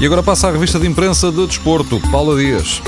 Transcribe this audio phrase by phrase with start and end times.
[0.00, 2.82] E agora passa a revista de imprensa de desporto, Paula Dias.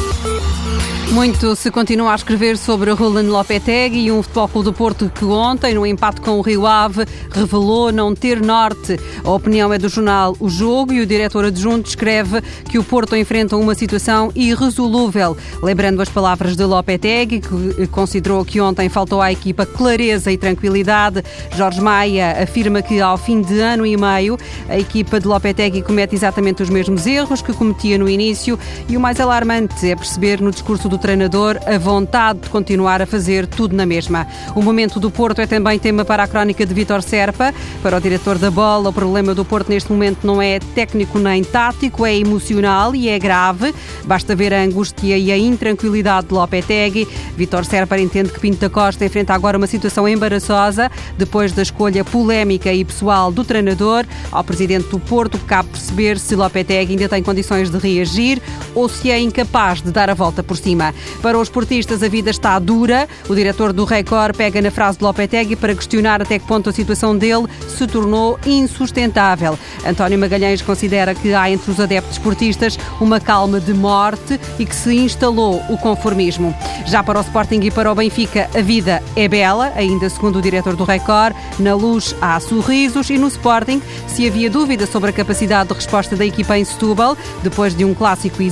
[1.13, 5.25] Muito se continua a escrever sobre Roland Lopetegui e um Futebol Clube do Porto que
[5.25, 8.99] ontem, no empate com o Rio Ave, revelou não ter norte.
[9.25, 13.15] A opinião é do jornal O Jogo e o diretor adjunto escreve que o Porto
[13.17, 15.37] enfrenta uma situação irresolúvel.
[15.63, 21.23] Lembrando as palavras de Lopetegui, que considerou que ontem faltou à equipa clareza e tranquilidade.
[21.57, 24.37] Jorge Maia afirma que ao fim de ano e meio,
[24.69, 29.01] a equipa de Lopetegui comete exatamente os mesmos erros que cometia no início e o
[29.01, 33.47] mais alarmante é perceber no discurso do do treinador a vontade de continuar a fazer
[33.47, 34.27] tudo na mesma.
[34.55, 37.53] O momento do Porto é também tema para a crónica de Vitor Serpa.
[37.83, 41.45] Para o diretor da bola, o problema do Porto neste momento não é técnico nem
[41.45, 43.75] tático, é emocional e é grave.
[44.05, 47.07] Basta ver a angústia e a intranquilidade de Lopetegui.
[47.37, 52.05] Vitor Serpa entende que Pinto da Costa enfrenta agora uma situação embaraçosa depois da escolha
[52.05, 54.07] polémica e pessoal do treinador.
[54.33, 58.41] Ao presidente do Porto cabe perceber se Lopetegui ainda tem condições de reagir
[58.77, 60.95] ou se é incapaz de dar a volta por cima.
[61.21, 63.09] Para os esportistas, a vida está dura.
[63.29, 66.73] O diretor do Record pega na frase de Lopetegui para questionar até que ponto a
[66.73, 69.59] situação dele se tornou insustentável.
[69.85, 74.77] António Magalhães considera que há entre os adeptos esportistas uma calma de morte e que
[74.77, 76.55] se instalou o conformismo.
[76.85, 80.43] Já para o Sporting e para o Benfica, a vida é bela, ainda segundo o
[80.43, 81.35] diretor do Record.
[81.59, 86.15] Na luz há sorrisos e no Sporting, se havia dúvida sobre a capacidade de resposta
[86.15, 88.43] da equipa em Setúbal, depois de um clássico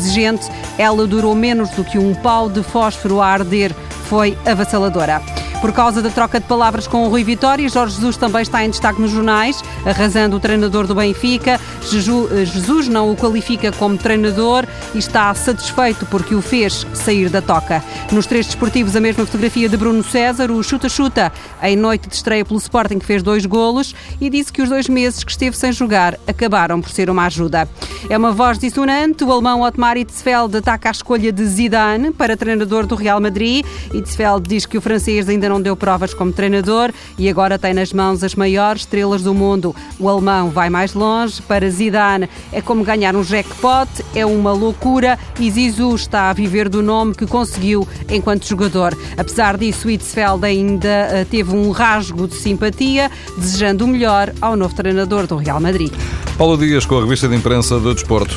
[0.78, 3.72] ela durou menos do que um pau de fósforo a arder
[4.08, 5.43] foi avassaladora.
[5.64, 8.68] Por causa da troca de palavras com o Rui Vitória, Jorge Jesus também está em
[8.68, 11.52] destaque nos jornais, arrasando o treinador do Benfica.
[11.52, 17.40] Eh, Jesus não o qualifica como treinador e está satisfeito porque o fez sair da
[17.40, 17.82] toca.
[18.12, 22.44] Nos três desportivos, a mesma fotografia de Bruno César, o chuta-chuta, em noite de estreia
[22.44, 25.72] pelo Sporting, que fez dois golos e disse que os dois meses que esteve sem
[25.72, 27.66] jogar acabaram por ser uma ajuda.
[28.10, 29.24] É uma voz dissonante.
[29.24, 33.64] O alemão Otmar Itzfeld ataca a escolha de Zidane para treinador do Real Madrid.
[33.94, 37.92] Itzfeld diz que o francês ainda não deu provas como treinador e agora tem nas
[37.92, 39.74] mãos as maiores estrelas do mundo.
[39.98, 41.42] O alemão vai mais longe.
[41.42, 46.68] Para Zidane é como ganhar um jackpot, é uma loucura e Zizou está a viver
[46.68, 48.96] do nome que conseguiu enquanto jogador.
[49.16, 54.74] Apesar disso, Itzfeld ainda eh, teve um rasgo de simpatia, desejando o melhor ao novo
[54.74, 55.92] treinador do Real Madrid.
[56.36, 58.34] Paulo Dias com a revista de imprensa do Desporto.